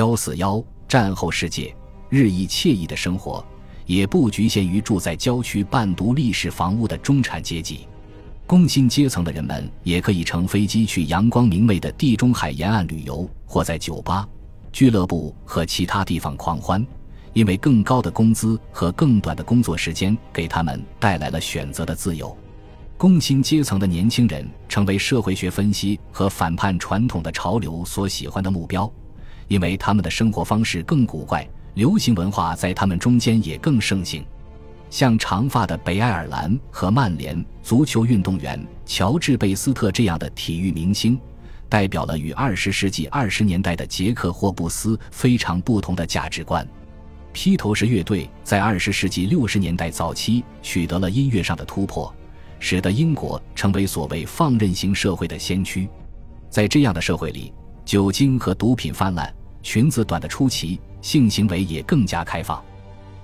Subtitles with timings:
[0.00, 1.76] 幺四幺战后世界
[2.08, 3.44] 日益惬意的生活，
[3.84, 7.86] 也不局限于住在郊区半独立式房屋的中产阶级。
[8.46, 14.26] 工薪阶层的人们也可以乘飞机去阳光明媚的地中海沿岸旅游，或在酒吧、
[14.72, 16.84] 俱乐部和其他地方狂欢，
[17.34, 22.34] 因为更高的工资和更短的工作时间给他们带来了选择的自由。
[22.96, 28.90] 工薪阶层的年轻人成为社会学分析和反叛传统的潮流所喜欢的目标，
[29.50, 31.44] 因为他们的生活方式更古怪，
[31.74, 34.24] 流行文化在他们中间也更盛行。
[34.88, 41.18] 像长发的北爱尔兰和曼联足球运动员乔治·贝斯特这样的体育明星，
[41.68, 46.64] 代表了与二十世纪二十年代的杰克·霍布斯非常不同的价值观。
[47.32, 52.14] 披头士乐队在二十世纪六十年代早期取得了音乐上的突破，
[52.60, 55.88] 使得英国成为所谓放任型社会的先驱。
[56.48, 57.52] 在这样的社会里，
[57.84, 59.32] 酒精和毒品泛滥，
[59.62, 62.62] 裙子短的出奇，性行为也更加开放。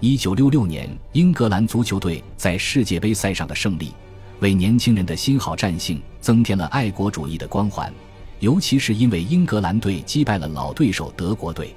[0.00, 3.92] 一九六六年，英格兰足球队在世界杯赛上的胜利，
[4.40, 7.92] 为年轻人的新好战性增添了爱国主义的光环。
[8.40, 11.74] 尤其是因为英格兰队击败了老对手德国队，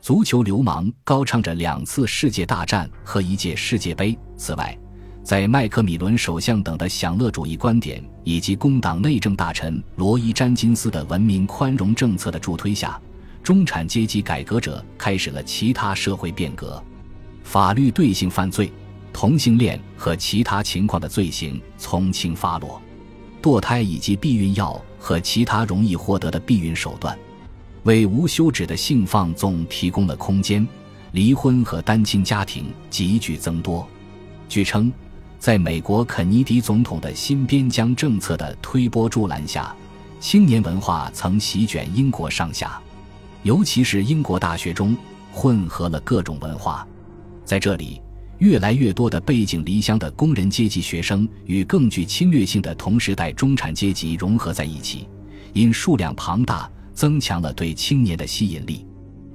[0.00, 4.18] 足球流氓高唱着两次世界大战和一届世界杯。
[4.36, 4.76] 此外，
[5.22, 13.00] 在麦克米伦首相等的享乐主义观点以及工党内政大臣罗伊·詹金斯的文明宽容政策的助推下，
[13.50, 16.80] 中产阶级改革者开始了其他社会变革。
[17.42, 18.70] 法律对性犯罪、
[19.12, 22.80] 同性恋和其他情况的罪行从轻发落，
[23.42, 27.18] 堕胎以及避孕药和其他容易获得的避孕手段，
[27.82, 30.64] 为无休止的性放纵提供了空间。
[31.10, 33.84] 离婚和单亲家庭急剧增多。
[34.48, 34.92] 据称，
[35.40, 39.74] 在美国肯尼迪总统的新边疆政策的推波助澜下，
[40.20, 42.80] 青年文化曾席卷英国上下，
[43.42, 44.96] 尤其是英国大学中
[45.32, 46.86] 混合了各种文化。
[47.44, 48.00] 在这里，
[48.38, 55.08] 越来越多的背井离乡的工人阶级学生与更具侵略性的同时代中产阶级融合在一起，
[55.52, 58.86] 因数量庞大，增强了对青年的吸引力。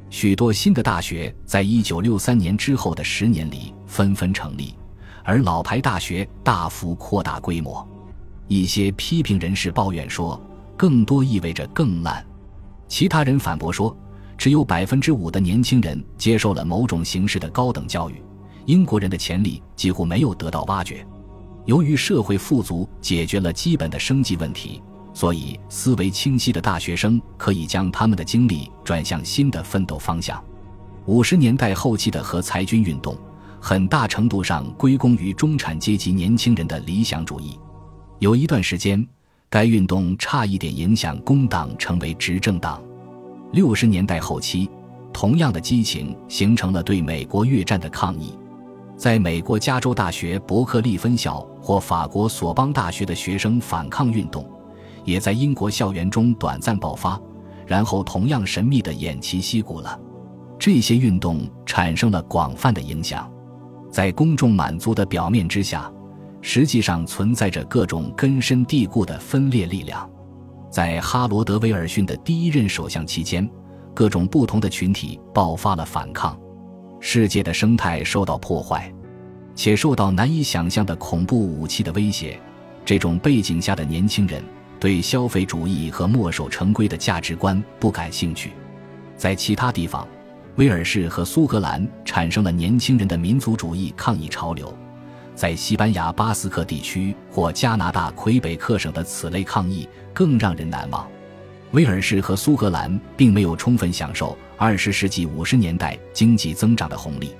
[0.09, 4.73] 许多新的大学在一九六三年之后的十年里纷纷成立，
[5.23, 7.85] 而老牌大学大幅扩大规模。
[8.47, 10.39] 一些批评人士抱怨说，
[10.77, 12.25] 更多意味着更烂。
[12.87, 13.95] 其他人反驳说。
[14.37, 18.21] 只有百分之五的年轻人接受了某种形式的高等教育，
[18.65, 21.07] 英国人的潜力几乎没有得到挖掘。
[21.63, 24.81] 由于社会富足解决了基本的生计问题，
[25.13, 30.43] 所以思维清晰的大学生可以将他们的精力转向新的奋斗方向。
[31.05, 33.17] 五十年代后期的核裁军运动，
[33.61, 37.57] 很大程度上归功于中产阶级年轻人的理想主义。
[38.19, 39.07] 有一段时间，
[39.49, 42.81] 该运动差一点影响工党成为执政党。
[43.51, 44.69] 六十年代后期，
[45.13, 48.37] 同样的激情形成了对美国越战的抗议。
[48.97, 54.49] 在美国加州大学伯克利分校或法国索邦大学的学生反抗运动，
[55.03, 57.19] 也在英国校园中短暂爆发，
[57.65, 59.99] 然后同样神秘地偃旗息鼓了。
[60.57, 63.29] 这些运动产生了广泛的影响。
[63.91, 65.91] 在公众满足的表面之下，
[66.47, 70.07] 实际上存在着各种根深蒂固的分裂力量。
[70.69, 73.49] 在哈罗德·威尔逊的第一任首相期间，
[73.95, 76.39] 各种不同的群体爆发了反抗，
[76.99, 78.93] 世界的生态受到破坏，
[79.55, 82.39] 且受到难以想象的恐怖武器的威胁。
[82.85, 84.39] 这种背景下的年轻人
[84.79, 88.51] 对消费主义和墨守成规的价值观不感兴趣。
[89.17, 90.07] 在其他地方，
[90.57, 94.71] 威尔士和苏格兰产生了年轻人的民族主义抗议潮流。
[95.35, 101.05] 在西班牙巴斯克地区或加拿大魁北克省的此类抗议更让人难忘。
[101.71, 107.35] 威尔士和苏格兰并没有充分享受二十世纪五十年代经济增长的红利，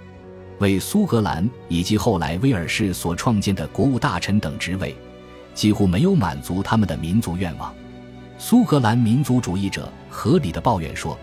[0.60, 4.94] 为苏格兰以及后来威尔士所创建的国务大臣等职位，
[5.54, 7.74] 几乎没有满足他们的民族愿望。
[8.38, 11.18] 苏格兰民族主义者合理的抱怨说，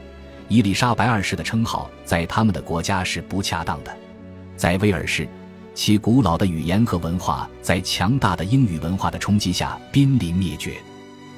[0.49, 3.95] 伊丽莎白二世的称号在他们的国家是不恰当的。
[4.57, 5.29] 在威尔士。
[5.75, 10.75] 其古老的语言和文化在强大的英语文化的冲击下濒临灭绝。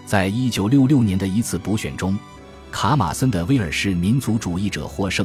[0.06, 2.18] 在一九六六年的一次补选中，
[2.70, 5.24] 卡马森的威尔士民族主义者获胜，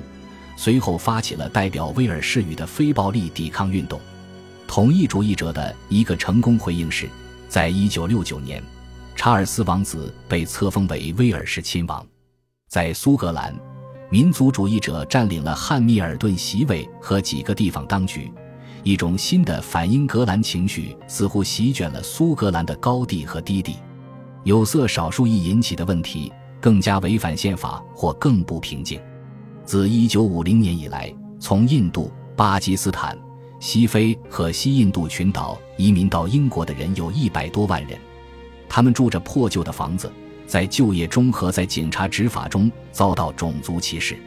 [0.55, 3.99] 随后发起了代表威尔士语的非暴力抵抗运动。
[4.67, 7.09] 统一主义者的一个成功回应是，
[7.47, 8.63] 在一九六九年，
[9.15, 12.05] 查尔斯王子被册封为威尔士亲王。
[12.69, 13.53] 在苏格兰，
[14.11, 18.31] 民族主义者占领了汉密尔顿席位和几个地方当局。
[18.83, 23.75] 一种新的反英格兰情绪似乎席卷了苏格兰的高地和低地，
[24.43, 26.31] 有色少数裔引起的问题
[26.61, 28.99] 更加违反宪法或更不平静。
[29.65, 33.17] 自1950年以来，从印度、巴基斯坦、
[33.59, 37.99] 西非和西印度群岛移民到英国的人有一百多万人，
[38.67, 40.11] 他们住着破旧的房子，
[40.47, 44.17] 在就业中和在警察执法中遭到种族歧视。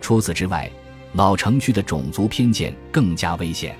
[0.00, 0.70] 除此之外，
[1.14, 3.74] 老城区的种族偏见更加危险。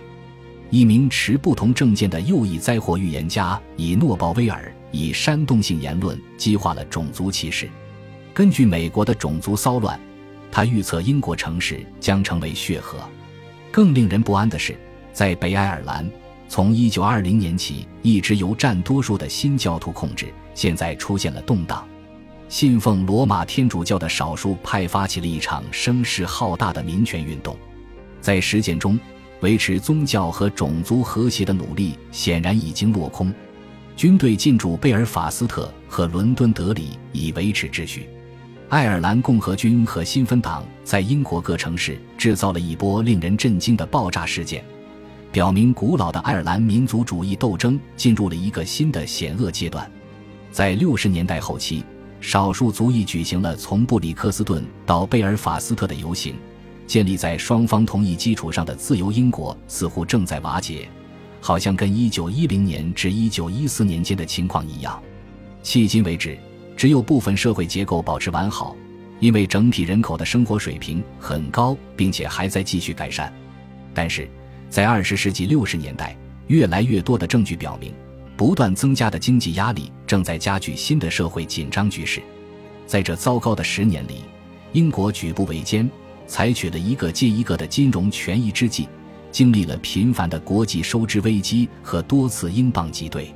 [0.71, 7.69] 一名持不同政见的右翼灾祸预言家以诺鲍威尔以煽动性言论激化了种族歧视。
[8.35, 9.99] 根据美国的种族骚乱，
[10.51, 12.99] 他预测英国城市将成为血河。
[13.71, 14.77] 更令人不安的是，
[15.13, 16.11] 在北爱尔兰，
[16.49, 21.87] 从1920年起一直由占多数的新教徒控制，现在出现了动荡。
[22.49, 27.57] 信奉罗马天主教的少数派发起了一场声势浩大的民权运动，
[28.21, 28.99] 在实践中。
[29.41, 33.33] 维持宗教和种族和谐的努力显然已经落空。
[33.97, 38.09] 军队进驻贝尔法斯特和伦敦德里以维持秩序。
[38.69, 44.65] 爱尔兰共和军和新芬党在英国各城市制造了一波令人震惊的爆炸事件，
[45.31, 49.89] 表明古老的爱尔兰民族主义斗争进入了一个新的险恶阶段。
[50.51, 51.85] 在六十年代后期，
[52.21, 56.35] 少数族裔举行了从布里克斯顿到贝尔法斯特的游行。
[56.87, 60.89] 建立在双方同意基础上的自由英国似乎正在瓦解，
[61.41, 65.03] 好像跟1910年至1914年间的情况一样。
[65.65, 66.39] 迄今为止，
[66.77, 68.77] 只有部分社会结构保持完好，
[69.19, 73.33] 因为整体人口的生活水平很高，并且还在继续改善。
[73.93, 74.29] 但是，
[74.71, 76.17] 在20世纪60年代，
[76.47, 77.93] 越来越多的证据表明，
[78.37, 82.23] 不断增加的经济压力正在加剧新的社会紧张局势。
[82.87, 84.23] 在这糟糕的十年里，
[84.73, 85.91] 英国举步维艰。
[86.27, 88.89] 采取了一个接一个的金融权益之计，
[89.31, 93.35] 经历了频繁的国际收支危机和多次英镑挤兑。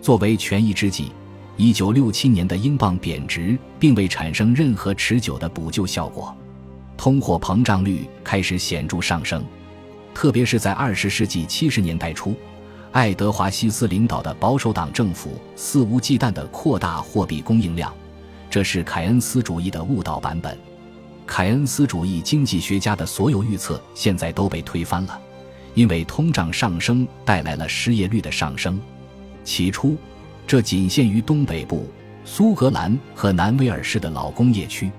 [0.00, 1.12] 作为权益之计
[1.56, 6.36] ，1967年的英镑贬值并未产生任何持久的补救效果，
[6.96, 9.44] 通货膨胀率开始显著上升，
[10.12, 12.34] 特别是在20世纪70年代初，
[12.92, 17.94] 爱德华西斯领导的保守党政府肆无忌惮地扩大货币供应量，
[18.50, 20.58] 这是凯恩斯主义的误导版本。
[21.26, 25.18] 凯恩斯主义经济学家的所有预测现在都被推翻了，
[25.74, 28.80] 因为通胀上升带来了失业率的上升。
[29.42, 29.96] 起初，
[30.46, 31.88] 这仅限于东北部、
[32.24, 34.90] 苏格兰和南威尔士的老工业区。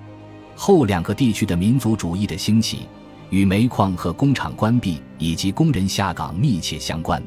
[0.55, 2.87] 后两个地区的民族主义的兴起，
[3.29, 7.21] 与煤矿和工厂关闭以及工人下岗密切相关。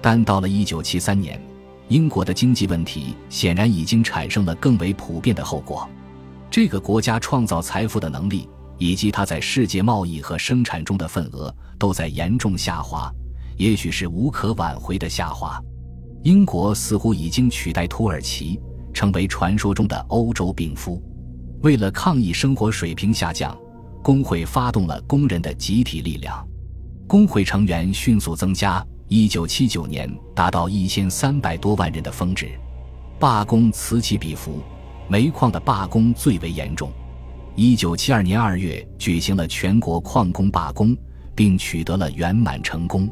[0.00, 1.42] 但到了1973年，
[1.88, 5.88] 英国的经济问题显然已经产生了更为普遍的后果。
[6.50, 8.48] 这个国家创造财富的能力，
[8.78, 13.12] 以及它在世界贸易和生产中的份额，都在严重下滑，
[13.56, 15.60] 也许是无可挽回的下滑。
[16.24, 18.58] 英国似乎已经取代土耳其，
[18.92, 21.02] 成为传说中的欧洲病夫。
[21.62, 23.56] 为了抗议生活水平下降，
[24.02, 26.46] 工会发动了工人的集体力量，
[27.06, 28.84] 工会成员迅速增加。
[29.10, 32.50] 一九七九年达到一千三百多万人的峰值，
[33.18, 34.60] 罢工此起彼伏。
[35.08, 36.92] 煤矿的罢工最为严重。
[37.56, 40.96] 一九七二年二月举行了全国矿工罢工，
[41.34, 43.08] 并取得了圆满成功。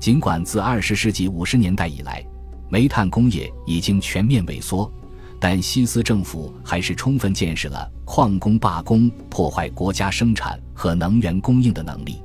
[0.00, 2.24] 尽管自二十世纪五十年代以来，
[2.68, 4.92] 煤炭工业已经全面萎缩，
[5.38, 12.20] 但西斯政府还是充分见识了矿工罢工破坏国家生产和能源供应的能力。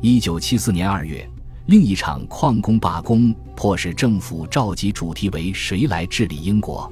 [0.00, 1.28] 一九七四年二月，
[1.66, 6.90] 另一场矿工罢工迫使政府召集主题为“谁来治理英国”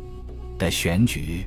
[0.58, 1.46] 的选举。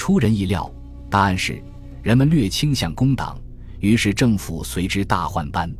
[0.00, 0.68] 出人意料，
[1.10, 1.62] 答案是
[2.02, 3.38] 人们略倾向工党，
[3.80, 5.70] 于是政府随之大换班，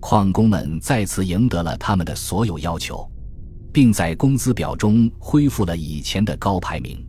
[0.00, 3.10] 矿工们再次赢得了他们的所有要求，
[3.72, 7.02] 并在工资表中恢复了以前的高排名。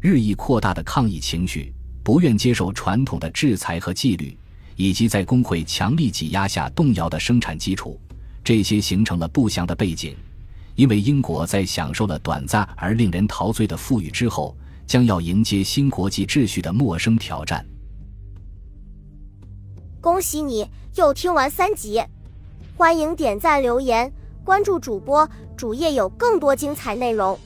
[0.00, 1.74] 日益扩大的抗议情绪、
[2.04, 4.38] 不愿接受传统的制裁和纪律，
[4.76, 8.00] 以及在工会强力挤压下动摇的生产基础，
[8.44, 10.14] 这些形成了不祥的背景，
[10.76, 14.56] 因为英国在享受了短暂而令人陶醉的富裕之后。
[14.88, 17.64] 将要迎接新国际秩序的陌生挑战。
[20.00, 22.02] 恭喜你又听完三集，
[22.76, 24.10] 欢迎点赞、留言、
[24.42, 27.38] 关注主播，主页有更多精彩内容。